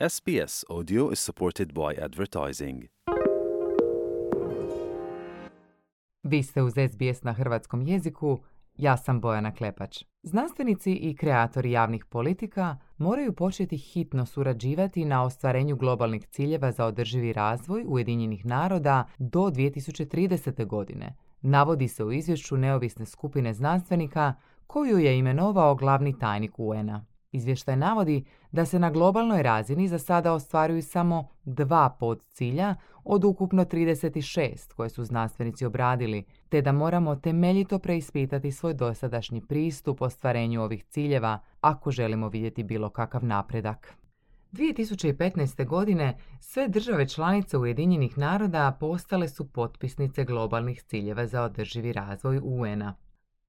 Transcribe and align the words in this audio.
SBS 0.00 0.64
Audio 0.70 1.10
is 1.12 1.20
supported 1.20 1.72
by 1.72 2.04
advertising. 2.04 2.84
Vi 6.22 6.42
ste 6.42 6.62
uz 6.62 6.72
SBS 6.72 7.22
na 7.22 7.32
hrvatskom 7.32 7.82
jeziku, 7.82 8.38
ja 8.76 8.96
sam 8.96 9.20
Bojana 9.20 9.54
Klepač. 9.54 10.04
Znanstvenici 10.22 10.92
i 10.92 11.16
kreatori 11.16 11.70
javnih 11.70 12.04
politika 12.04 12.78
moraju 12.96 13.32
početi 13.32 13.76
hitno 13.76 14.26
surađivati 14.26 15.04
na 15.04 15.24
ostvarenju 15.24 15.76
globalnih 15.76 16.26
ciljeva 16.26 16.72
za 16.72 16.86
održivi 16.86 17.32
razvoj 17.32 17.84
Ujedinjenih 17.86 18.46
naroda 18.46 19.06
do 19.18 19.40
2030. 19.40 20.66
godine. 20.66 21.16
Navodi 21.40 21.88
se 21.88 22.04
u 22.04 22.12
izvješću 22.12 22.56
neovisne 22.56 23.06
skupine 23.06 23.52
znanstvenika 23.52 24.34
koju 24.66 24.98
je 24.98 25.18
imenovao 25.18 25.74
glavni 25.74 26.18
tajnik 26.18 26.52
UN-a. 26.58 27.13
Izvještaj 27.34 27.76
navodi 27.76 28.24
da 28.52 28.64
se 28.64 28.78
na 28.78 28.90
globalnoj 28.90 29.42
razini 29.42 29.88
za 29.88 29.98
sada 29.98 30.32
ostvaruju 30.32 30.82
samo 30.82 31.28
dva 31.44 31.96
podcilja 32.00 32.74
od 33.04 33.24
ukupno 33.24 33.64
36 33.64 34.72
koje 34.74 34.90
su 34.90 35.04
znanstvenici 35.04 35.66
obradili, 35.66 36.24
te 36.48 36.62
da 36.62 36.72
moramo 36.72 37.16
temeljito 37.16 37.78
preispitati 37.78 38.52
svoj 38.52 38.74
dosadašnji 38.74 39.40
pristup 39.40 40.02
ostvarenju 40.02 40.62
ovih 40.62 40.84
ciljeva 40.84 41.38
ako 41.60 41.90
želimo 41.90 42.28
vidjeti 42.28 42.62
bilo 42.62 42.90
kakav 42.90 43.24
napredak. 43.24 43.94
2015. 44.52 45.66
godine 45.66 46.18
sve 46.40 46.68
države 46.68 47.08
članice 47.08 47.58
Ujedinjenih 47.58 48.18
naroda 48.18 48.76
postale 48.80 49.28
su 49.28 49.52
potpisnice 49.52 50.24
globalnih 50.24 50.82
ciljeva 50.82 51.26
za 51.26 51.42
održivi 51.42 51.92
razvoj 51.92 52.40
UN-a. 52.42 52.94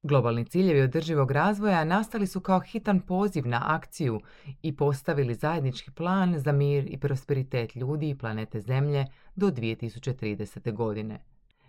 Globalni 0.08 0.46
ciljevi 0.46 0.82
održivog 0.82 1.32
razvoja 1.32 1.84
nastali 1.84 2.28
su 2.28 2.40
kao 2.42 2.60
hitan 2.60 3.00
poziv 3.00 3.48
na 3.48 3.62
akciju 3.66 4.20
i 4.62 4.76
postavili 4.76 5.36
zajednički 5.36 5.92
plan 5.92 6.40
za 6.40 6.52
mir 6.52 6.86
i 6.88 6.98
prosperitet 6.98 7.76
ljudi 7.76 8.10
i 8.10 8.18
planete 8.18 8.62
Zemlje 8.62 9.06
do 9.36 9.48
2030. 9.48 10.74
godine. 10.74 11.20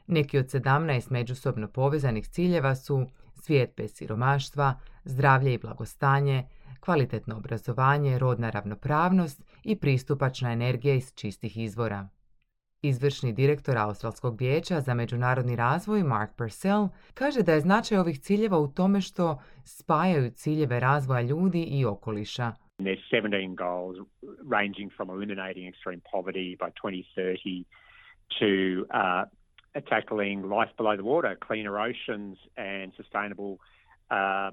Neki 0.07 0.39
od 0.39 0.47
17 0.47 1.11
međusobno 1.11 1.69
povezanih 1.69 2.29
ciljeva 2.29 2.75
su 2.75 3.07
svijet 3.35 3.73
bez 3.77 3.95
siromaštva, 3.95 4.75
zdravlje 5.05 5.55
i 5.55 5.59
blagostanje, 5.59 6.47
kvalitetno 6.81 7.37
obrazovanje, 7.37 8.19
rodna 8.19 8.51
ravnopravnost 8.51 9.43
i 9.63 9.77
pristupačna 9.77 10.53
energija 10.53 10.95
iz 10.95 11.13
čistih 11.15 11.57
izvora. 11.57 12.09
Izvršni 12.83 13.33
direktor 13.33 13.79
Australskog 13.79 14.41
vijeća 14.41 14.81
za 14.81 14.95
međunarodni 14.95 15.57
razvoj 15.57 16.03
Mark 16.03 16.31
Purcell 16.37 16.89
kaže 17.15 17.43
da 17.43 17.53
je 17.53 17.61
značaj 17.61 17.99
ovih 17.99 18.21
ciljeva 18.21 18.59
u 18.59 18.69
tome 18.69 19.01
što 19.01 19.39
spajaju 19.65 20.31
ciljeve 20.31 20.81
razvoja 20.81 21.21
ljudi 21.21 21.63
i 21.63 21.85
okoliša. 21.85 22.53
There's 22.79 23.05
17 23.13 23.55
goals 23.57 23.97
ranging 24.51 24.93
from 24.97 25.11
eliminating 25.11 25.67
extreme 25.73 26.01
poverty 26.13 26.57
by 26.63 26.69
2030 26.83 27.65
to 28.39 28.85
uh, 28.91 29.25
tackling 29.95 30.45
life 30.45 30.73
below 30.79 30.97
the 30.97 31.09
water, 31.13 31.37
cleaner 31.49 31.75
oceans 31.89 32.37
and 32.57 32.93
sustainable 32.97 33.53
uh, 34.11 34.51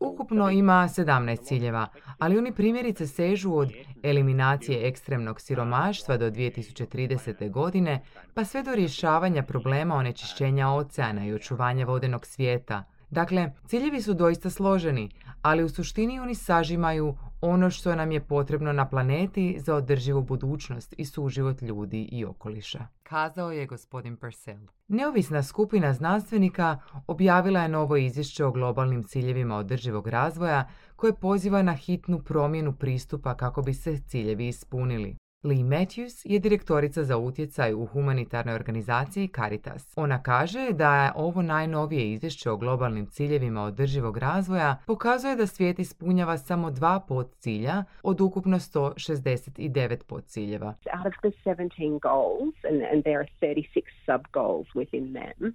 Ukupno 0.00 0.50
ima 0.50 0.88
17 0.88 1.44
ciljeva, 1.44 1.88
ali 2.18 2.38
oni 2.38 2.52
primjerice 2.52 3.06
sežu 3.06 3.54
od 3.54 3.72
eliminacije 4.02 4.88
ekstremnog 4.88 5.40
siromaštva 5.40 6.16
do 6.16 6.30
2030. 6.30 7.50
godine, 7.50 8.02
pa 8.34 8.44
sve 8.44 8.62
do 8.62 8.74
rješavanja 8.74 9.42
problema 9.42 9.94
onečišćenja 9.94 10.68
oceana 10.68 11.26
i 11.26 11.34
očuvanja 11.34 11.86
vodenog 11.86 12.26
svijeta. 12.26 12.84
Dakle, 13.10 13.52
ciljevi 13.66 14.02
su 14.02 14.14
doista 14.14 14.50
složeni, 14.50 15.10
ali 15.42 15.64
u 15.64 15.68
suštini 15.68 16.20
oni 16.20 16.34
sažimaju 16.34 17.16
ono 17.42 17.70
što 17.70 17.94
nam 17.94 18.12
je 18.12 18.20
potrebno 18.20 18.72
na 18.72 18.88
planeti 18.88 19.56
za 19.58 19.74
održivu 19.74 20.22
budućnost 20.22 20.94
i 20.98 21.04
suživot 21.04 21.62
ljudi 21.62 22.08
i 22.12 22.24
okoliša. 22.24 22.86
Kazao 23.02 23.52
je 23.52 23.66
gospodin 23.66 24.16
Purcell. 24.16 24.58
Neovisna 24.88 25.42
skupina 25.42 25.92
znanstvenika 25.92 26.78
objavila 27.06 27.60
je 27.60 27.68
novo 27.68 27.96
izvješće 27.96 28.44
o 28.44 28.52
globalnim 28.52 29.02
ciljevima 29.02 29.56
održivog 29.56 30.06
razvoja 30.06 30.68
koje 30.96 31.14
poziva 31.14 31.62
na 31.62 31.74
hitnu 31.74 32.18
promjenu 32.22 32.72
pristupa 32.72 33.34
kako 33.34 33.62
bi 33.62 33.74
se 33.74 33.98
ciljevi 33.98 34.48
ispunili. 34.48 35.16
Lee 35.44 35.64
Matthews 35.64 36.22
je 36.24 36.38
direktorica 36.38 37.04
za 37.04 37.16
utjecaj 37.16 37.74
u 37.74 37.86
humanitarnoj 37.86 38.54
organizaciji 38.54 39.28
Caritas. 39.28 39.92
Ona 39.96 40.22
kaže 40.22 40.72
da 40.72 41.12
ovo 41.16 41.42
najnovije 41.42 42.12
izvješće 42.12 42.50
o 42.50 42.56
globalnim 42.56 43.06
ciljevima 43.06 43.62
održivog 43.62 44.16
razvoja 44.16 44.76
pokazuje 44.86 45.36
da 45.36 45.46
svijet 45.46 45.78
ispunjava 45.78 46.38
samo 46.38 46.70
dva 46.70 47.00
podcilja 47.08 47.84
od 48.02 48.20
ukupno 48.20 48.56
169 48.56 50.04
podciljeva. 50.06 50.74
Out 50.98 51.06
of 51.06 51.14
the 51.20 51.50
17 51.50 51.98
goals, 52.00 52.54
and, 52.70 52.82
and 52.92 53.04
there 53.04 53.18
are 53.18 53.28
36 53.40 53.82
sub-goals 54.06 54.66
within 54.74 55.12
them, 55.12 55.54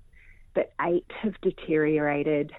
but 0.56 0.66
eight 0.90 1.12
have 1.22 1.36
deteriorated, 1.42 2.52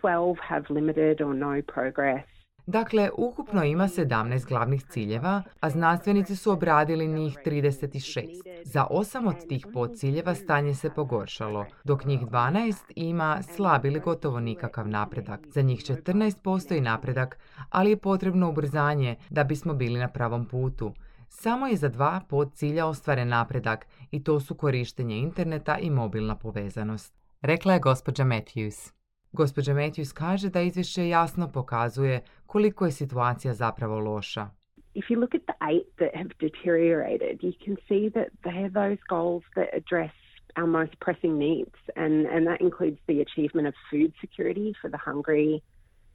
12 0.00 0.36
have 0.48 0.64
limited 0.70 1.20
or 1.20 1.34
no 1.34 1.62
progress, 1.74 2.35
Dakle, 2.66 3.10
ukupno 3.16 3.64
ima 3.64 3.88
17 3.88 4.48
glavnih 4.48 4.84
ciljeva, 4.84 5.42
a 5.60 5.70
znanstvenici 5.70 6.36
su 6.36 6.52
obradili 6.52 7.06
njih 7.06 7.38
36. 7.44 8.26
Za 8.64 8.86
osam 8.90 9.26
od 9.26 9.48
tih 9.48 9.66
podciljeva 9.72 10.34
stanje 10.34 10.74
se 10.74 10.90
pogoršalo, 10.90 11.66
dok 11.84 12.04
njih 12.04 12.20
12 12.20 12.74
ima 12.96 13.42
slab 13.42 13.84
ili 13.84 14.00
gotovo 14.00 14.40
nikakav 14.40 14.88
napredak. 14.88 15.40
Za 15.46 15.62
njih 15.62 15.80
14 15.80 16.42
postoji 16.42 16.80
napredak, 16.80 17.38
ali 17.70 17.90
je 17.90 17.96
potrebno 17.96 18.48
ubrzanje 18.48 19.16
da 19.30 19.44
bismo 19.44 19.74
bili 19.74 20.00
na 20.00 20.08
pravom 20.08 20.46
putu. 20.46 20.92
Samo 21.28 21.66
je 21.66 21.76
za 21.76 21.88
dva 21.88 22.20
podcilja 22.28 22.86
ostvaren 22.86 23.28
napredak 23.28 23.86
i 24.10 24.24
to 24.24 24.40
su 24.40 24.54
korištenje 24.54 25.16
interneta 25.16 25.78
i 25.78 25.90
mobilna 25.90 26.36
povezanost. 26.36 27.14
Rekla 27.40 27.72
je 27.72 27.80
gospođa 27.80 28.24
Matthews. 28.24 28.95
Gospođa 29.36 29.74
Matthews 29.74 30.12
kaže 30.12 30.50
da 30.50 30.60
izvješće 30.60 31.08
jasno 31.08 31.52
pokazuje 31.52 32.20
koliko 32.46 32.84
je 32.84 32.92
situacija 32.92 33.54
zapravo 33.54 33.98
loša. 33.98 34.46
If 34.94 35.04
you 35.10 35.20
look 35.20 35.34
at 35.34 35.44
the 35.50 35.58
eight 35.72 35.88
that 36.00 36.12
have 36.20 36.30
deteriorated, 36.48 37.34
you 37.46 37.54
can 37.64 37.76
see 37.88 38.04
that 38.16 38.28
they 38.44 38.56
are 38.64 38.70
those 38.82 39.00
goals 39.14 39.44
that 39.56 39.68
address 39.80 40.14
our 40.58 40.68
most 40.78 40.94
pressing 41.04 41.34
needs, 41.48 41.76
and, 41.96 42.14
and 42.34 42.46
that 42.46 42.60
includes 42.60 43.00
the 43.10 43.20
achievement 43.26 43.66
of 43.68 43.74
food 43.90 44.10
security 44.24 44.68
for 44.80 44.88
the 44.94 45.02
hungry, 45.08 45.62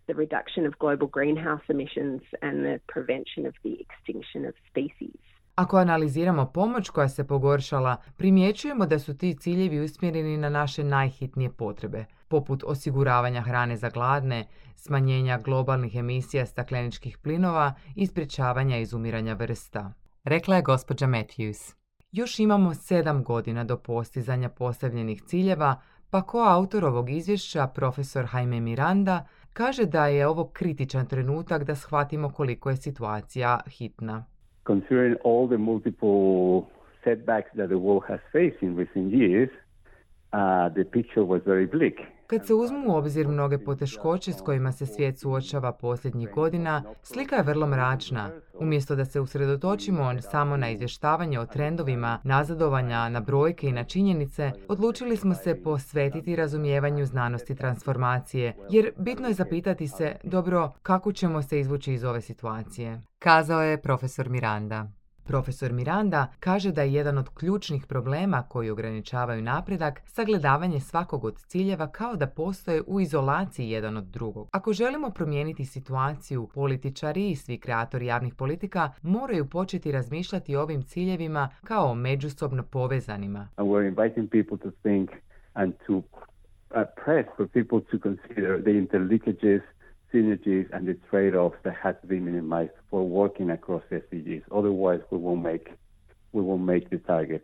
the 0.08 0.16
reduction 0.16 0.66
of 0.66 0.74
global 0.80 1.08
greenhouse 1.18 1.66
emissions, 1.70 2.22
and 2.42 2.56
the 2.68 2.78
prevention 2.94 3.46
of 3.46 3.54
the 3.64 3.76
extinction 3.86 4.42
of 4.50 4.54
species. 4.72 5.20
Ako 5.56 5.78
analiziramo 5.78 6.46
pomoć 6.46 6.90
koja 6.90 7.10
se 7.10 7.28
pogoršala, 7.28 7.98
primjećujemo 8.18 8.86
da 8.86 9.00
su 9.00 9.18
ti 9.18 9.36
ciljevi 9.36 9.80
usmjereni 9.80 10.38
na 10.38 10.50
naše 10.50 10.84
najhitnije 10.84 11.52
potrebe, 11.52 12.06
poput 12.28 12.64
osiguravanja 12.64 13.42
hrane 13.42 13.78
za 13.78 13.90
gladne, 13.90 14.48
smanjenja 14.76 15.38
globalnih 15.38 15.96
emisija 15.96 16.46
stakleničkih 16.46 17.18
plinova 17.18 17.74
i 17.96 18.08
sprječavanja 18.08 18.78
izumiranja 18.78 19.34
vrsta. 19.34 19.94
Rekla 20.24 20.56
je 20.56 20.62
gospođa 20.62 21.08
Matthews. 21.08 21.76
Još 22.12 22.40
imamo 22.40 22.74
sedam 22.74 23.24
godina 23.24 23.64
do 23.64 23.78
postizanja 23.78 24.50
postavljenih 24.50 25.22
ciljeva, 25.22 25.82
pa 26.10 26.22
ko 26.22 26.40
autor 26.40 26.86
ovog 26.86 27.10
izvješća, 27.10 27.68
profesor 27.68 28.28
Jaime 28.34 28.60
Miranda, 28.60 29.26
kaže 29.54 29.86
da 29.86 30.08
je 30.08 30.28
ovo 30.28 30.50
kritičan 30.54 31.06
trenutak 31.06 31.64
da 31.64 31.76
shvatimo 31.76 32.30
koliko 32.30 32.70
je 32.70 32.78
situacija 32.78 33.60
hitna. 33.68 34.26
Considering 34.66 35.16
all 35.24 35.48
the 35.48 35.58
multiple 35.58 36.70
setbacks 37.04 37.50
that 37.56 37.70
the 37.70 37.78
world 37.78 38.04
has 38.08 38.20
faced 38.32 38.58
in 38.62 38.76
recent 38.76 39.12
years, 39.12 39.50
uh, 40.34 40.70
the 40.70 40.84
picture 40.84 41.26
was 41.26 41.42
very 41.46 41.66
bleak. 41.66 42.00
Kad 42.32 42.48
se 42.48 42.54
uzmu 42.54 42.94
u 42.94 42.96
obzir 42.96 43.28
mnoge 43.28 43.58
poteškoće 43.58 44.34
s 44.34 44.42
kojima 44.42 44.72
se 44.72 44.86
svijet 44.86 45.20
suočava 45.20 45.72
posljednjih 45.72 46.30
godina, 46.36 46.84
slika 47.04 47.36
je 47.36 47.44
vrlo 47.44 47.68
mračna. 47.68 48.30
Umjesto 48.60 48.96
da 48.96 49.06
se 49.06 49.20
usredotočimo 49.20 50.22
samo 50.22 50.58
na 50.58 50.70
izvještavanje 50.70 51.40
o 51.40 51.46
trendovima, 51.46 52.20
nazadovanja, 52.24 53.10
na 53.10 53.20
brojke 53.20 53.68
i 53.68 53.72
na 53.72 53.84
činjenice, 53.84 54.52
odlučili 54.68 55.18
smo 55.18 55.36
se 55.36 55.64
posvetiti 55.64 56.36
razumijevanju 56.36 57.06
znanosti 57.06 57.56
transformacije, 57.56 58.56
jer 58.70 58.92
bitno 58.98 59.28
je 59.28 59.34
zapitati 59.34 59.88
se, 59.88 60.16
dobro, 60.24 60.72
kako 60.84 61.12
ćemo 61.12 61.42
se 61.42 61.60
izvući 61.60 61.94
iz 61.94 62.04
ove 62.04 62.22
situacije. 62.22 63.02
Kazao 63.20 63.62
je 63.62 63.82
profesor 63.82 64.30
Miranda. 64.30 65.01
Profesor 65.32 65.72
Miranda 65.72 66.28
kaže 66.40 66.72
da 66.72 66.82
je 66.82 66.94
jedan 66.94 67.18
od 67.18 67.30
ključnih 67.30 67.86
problema 67.86 68.44
koji 68.44 68.70
ograničavaju 68.70 69.42
napredak 69.42 70.02
sagledavanje 70.06 70.80
svakog 70.80 71.24
od 71.26 71.36
ciljeva 71.38 71.88
kao 71.88 72.16
da 72.16 72.28
postoje 72.28 72.82
u 72.88 73.02
izolaciji 73.02 73.70
jedan 73.70 73.98
od 73.98 74.04
drugog. 74.04 74.50
Ako 74.52 74.74
želimo 74.74 75.10
promijeniti 75.10 75.66
situaciju, 75.66 76.50
političari 76.54 77.30
i 77.30 77.36
svi 77.36 77.58
kreatori 77.58 78.06
javnih 78.06 78.34
politika 78.36 78.92
moraju 79.02 79.46
početi 79.46 79.92
razmišljati 79.92 80.56
o 80.56 80.62
ovim 80.62 80.84
ciljevima 80.84 81.50
kao 81.64 81.96
međusobno 81.96 82.64
povezanima. 82.64 83.48
And 83.56 83.70
we're 83.70 83.88
inviting 83.88 84.30
people 84.30 84.58
to 84.58 84.78
think 84.82 85.10
and 85.54 85.74
to 85.88 85.94
uh, 85.94 86.04
press 87.06 87.30
for 87.38 87.48
synergies 90.12 90.68
and 90.74 90.86
the 90.86 90.96
trade-offs 91.10 91.62
that 91.64 91.76
have 91.84 91.98
to 92.02 92.08
be 92.08 92.20
minimized 92.20 92.76
for 92.90 93.02
working 93.22 93.50
across 93.52 93.84
SDGs. 93.92 94.44
Otherwise, 94.52 95.02
we 95.12 95.18
won't 95.18 95.44
make 95.44 95.66
we 96.34 96.42
won't 96.42 96.66
make 96.66 96.90
the 96.90 97.00
target. 97.08 97.44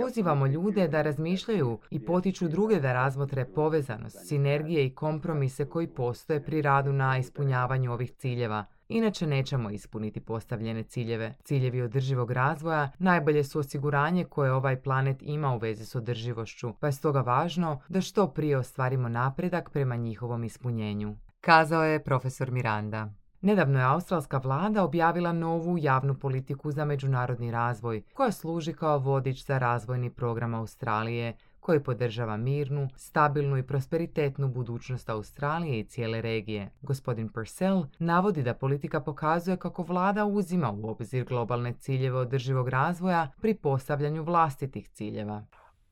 Pozivamo 0.00 0.46
ljude 0.46 0.88
da 0.88 1.02
razmišljaju 1.02 1.78
i 1.90 2.00
potiču 2.00 2.48
druge 2.48 2.80
da 2.80 2.92
razmotre 2.92 3.44
povezanost, 3.44 4.28
sinergije 4.28 4.86
i 4.86 4.94
kompromise 4.94 5.64
koji 5.64 5.86
postoje 5.86 6.44
pri 6.44 6.62
radu 6.62 6.92
na 6.92 7.18
ispunjavanju 7.18 7.92
ovih 7.92 8.12
ciljeva. 8.12 8.64
Inače 8.88 9.26
nećemo 9.26 9.70
ispuniti 9.70 10.20
postavljene 10.20 10.82
ciljeve. 10.82 11.34
Ciljevi 11.44 11.82
održivog 11.82 12.30
razvoja 12.30 12.90
najbolje 12.98 13.44
su 13.44 13.58
osiguranje 13.58 14.24
koje 14.24 14.52
ovaj 14.52 14.82
planet 14.82 15.16
ima 15.22 15.54
u 15.54 15.58
vezi 15.58 15.84
s 15.84 15.94
održivošću, 15.94 16.72
pa 16.80 16.86
je 16.86 16.92
stoga 16.92 17.20
važno 17.20 17.80
da 17.88 18.00
što 18.00 18.28
prije 18.28 18.58
ostvarimo 18.58 19.08
napredak 19.08 19.70
prema 19.70 19.96
njihovom 19.96 20.44
ispunjenju. 20.44 21.14
Kazao 21.44 21.84
je 21.84 22.04
profesor 22.04 22.50
Miranda. 22.50 23.08
Nedavno 23.40 23.78
je 23.78 23.84
australska 23.84 24.38
vlada 24.38 24.84
objavila 24.84 25.32
novu 25.32 25.78
javnu 25.78 26.14
politiku 26.14 26.70
za 26.70 26.84
međunarodni 26.84 27.50
razvoj, 27.50 28.02
koja 28.14 28.32
služi 28.32 28.72
kao 28.72 28.98
vodič 28.98 29.46
za 29.46 29.58
razvojni 29.58 30.10
program 30.10 30.54
Australije, 30.54 31.36
koji 31.60 31.82
podržava 31.82 32.36
mirnu, 32.36 32.88
stabilnu 32.96 33.58
i 33.58 33.62
prosperitetnu 33.62 34.48
budućnost 34.48 35.10
Australije 35.10 35.78
i 35.78 35.84
cijele 35.84 36.20
regije. 36.20 36.70
Gospodin 36.82 37.28
Purcell 37.28 37.84
navodi 37.98 38.42
da 38.42 38.54
politika 38.54 39.00
pokazuje 39.00 39.56
kako 39.56 39.82
vlada 39.82 40.24
uzima 40.24 40.70
u 40.70 40.90
obzir 40.90 41.24
globalne 41.24 41.72
ciljeve 41.72 42.18
održivog 42.18 42.68
razvoja 42.68 43.30
pri 43.40 43.54
postavljanju 43.54 44.22
vlastitih 44.22 44.88
ciljeva. 44.88 45.44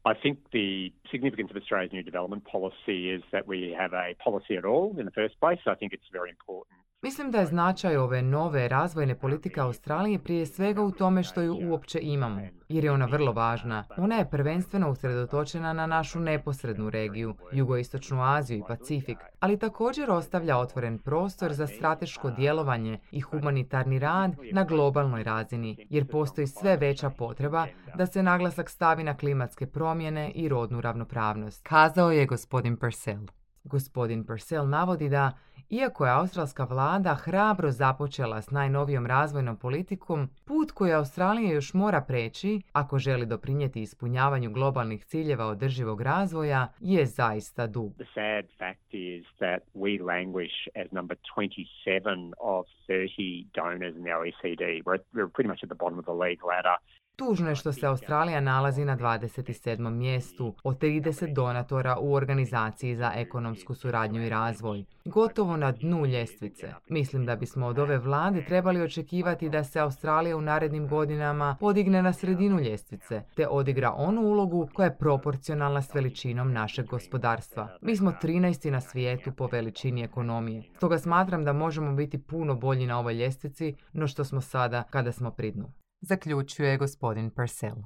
I 0.05 0.15
think 0.15 0.39
the 0.53 0.93
significance 1.11 1.51
of 1.51 1.57
Australia's 1.57 1.93
new 1.93 2.03
development 2.03 2.45
policy 2.45 3.11
is 3.11 3.23
that 3.31 3.47
we 3.47 3.75
have 3.79 3.93
a 3.93 4.15
policy 4.23 4.57
at 4.57 4.65
all 4.65 4.97
in 4.99 5.05
the 5.05 5.13
first 5.13 5.39
place. 5.39 5.61
I 5.67 5.75
think 5.75 5.93
it's 5.93 6.03
very 6.13 6.31
important 6.31 6.82
Mislim 7.05 7.31
da 7.31 7.39
je 7.39 7.47
značaj 7.47 7.97
ove 7.97 8.23
nove 8.23 8.69
razvojne 8.69 9.15
politike 9.15 9.61
Australije 9.61 10.19
prije 10.19 10.47
svega 10.47 10.83
u 10.83 10.91
tome 10.91 11.23
što 11.23 11.43
ju 11.43 11.71
uopće 11.71 11.99
imamo, 12.03 12.41
jer 12.69 12.85
je 12.85 12.93
ona 12.93 13.07
vrlo 13.07 13.33
važna. 13.33 13.85
Ona 13.97 14.17
je 14.17 14.31
prvenstveno 14.31 14.91
usredotočena 14.91 15.73
na 15.73 15.87
našu 15.87 16.21
neposrednu 16.21 16.91
regiju, 16.91 17.35
jugoistočnu 17.53 18.23
Aziju 18.23 18.59
i 18.59 18.63
Pacifik, 18.69 19.19
ali 19.41 19.59
također 19.59 20.11
ostavlja 20.11 20.59
otvoren 20.59 20.99
prostor 20.99 21.53
za 21.53 21.67
strateško 21.67 22.31
djelovanje 22.31 22.99
i 23.11 23.21
humanitarni 23.21 23.99
rad 23.99 24.37
na 24.53 24.65
globalnoj 24.65 25.23
razini, 25.23 25.87
jer 25.91 26.09
postoji 26.09 26.47
sve 26.47 26.77
veća 26.77 27.11
potreba 27.11 27.67
da 27.95 28.07
se 28.07 28.23
naglasak 28.23 28.71
stavi 28.71 29.05
na 29.05 29.17
klimatske 29.17 29.67
promjene 29.67 30.31
i 30.31 30.49
rodnu 30.49 30.81
ravnopravnost, 30.81 31.63
kazao 31.63 32.13
je 32.13 32.27
gospodin 32.27 32.77
Purcell. 32.77 33.27
Gospodin 33.65 34.25
Purcell 34.27 34.69
navodi 34.69 35.09
da 35.09 35.33
iako 35.73 36.07
je 36.07 36.13
australska 36.13 36.65
vlada 36.65 37.15
hrabro 37.15 37.71
započela 37.71 38.43
s 38.43 38.51
najnovijom 38.51 39.07
razvojnom 39.07 39.57
politikom, 39.57 40.29
put 40.45 40.71
koji 40.73 40.93
Australija 40.93 41.53
još 41.53 41.75
mora 41.75 42.01
preći, 42.01 42.61
ako 42.73 42.99
želi 42.99 43.27
doprinijeti 43.27 43.83
ispunjavanju 43.83 44.51
globalnih 44.51 45.05
ciljeva 45.05 45.47
održivog 45.47 46.01
razvoja, 46.01 46.73
je 46.81 47.07
zaista 47.07 47.67
dug. 47.67 47.93
The 47.95 48.05
sad 48.15 48.45
fact 48.59 48.95
is 48.95 49.25
that 49.39 49.63
we 49.75 50.05
languish 50.13 50.57
as 50.75 50.93
number 50.93 51.17
27 51.37 52.33
of 52.41 52.67
30 52.89 53.47
donors 53.55 53.97
in 53.97 54.03
the 54.03 54.15
OECD. 54.21 54.65
We're, 54.87 55.03
we're 55.15 55.33
pretty 55.37 55.51
much 55.53 55.63
at 55.63 55.69
the 55.69 55.81
bottom 55.85 55.99
of 55.99 56.05
the 56.05 56.19
league 56.25 56.43
ladder. 56.51 56.77
Tužno 57.17 57.49
je 57.49 57.55
što 57.55 57.73
se 57.73 57.87
Australija 57.87 58.41
nalazi 58.41 58.85
na 58.85 58.97
27. 58.97 59.91
mjestu 59.91 60.55
od 60.65 60.79
30 60.79 61.35
donatora 61.35 61.97
u 62.01 62.15
Organizaciji 62.15 62.97
za 62.97 63.13
ekonomsku 63.15 63.75
suradnju 63.75 64.27
i 64.27 64.29
razvoj. 64.29 64.85
Gotovo 65.05 65.57
na 65.57 65.73
dnu 65.73 66.07
ljestvice. 66.07 66.75
Mislim 66.89 67.27
da 67.27 67.37
bismo 67.37 67.67
od 67.67 67.79
ove 67.79 67.99
vlade 67.99 68.45
trebali 68.45 68.83
očekivati 68.83 69.49
da 69.49 69.65
se 69.65 69.81
Australija 69.81 70.37
u 70.37 70.41
narednim 70.41 70.89
godinama 70.89 71.57
podigne 71.61 72.03
na 72.03 72.13
sredinu 72.13 72.61
ljestvice, 72.61 73.23
te 73.35 73.49
odigra 73.49 73.93
onu 73.93 74.23
ulogu 74.23 74.69
koja 74.75 74.87
je 74.87 74.99
proporcionalna 74.99 75.83
s 75.83 75.95
veličinom 75.95 76.53
našeg 76.53 76.87
gospodarstva. 76.87 77.69
Mi 77.81 77.97
smo 77.97 78.13
13. 78.23 78.71
na 78.71 78.81
svijetu 78.81 79.33
po 79.33 79.47
veličini 79.47 80.03
ekonomije. 80.03 80.63
Stoga 80.77 80.99
smatram 80.99 81.45
da 81.45 81.53
možemo 81.53 81.93
biti 81.93 82.23
puno 82.23 82.55
bolji 82.55 82.87
na 82.87 82.99
ovoj 82.99 83.15
ljestvici 83.15 83.75
no 83.93 84.07
što 84.07 84.25
smo 84.25 84.41
sada 84.41 84.83
kada 84.91 85.13
smo 85.13 85.31
pri 85.31 85.51
dnu 85.51 85.82
zaključuje 86.03 86.79
gospodin 86.79 87.31
Purcell. 87.31 87.83